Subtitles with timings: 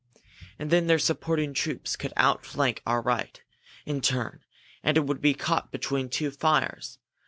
[0.57, 3.39] And then their supporting troops could outflank our right,
[3.85, 4.43] in turn,
[4.81, 6.97] and it would be caught between two fires!